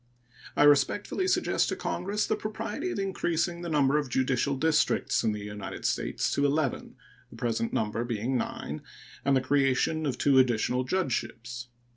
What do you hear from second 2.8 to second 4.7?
of increasing the number of judicial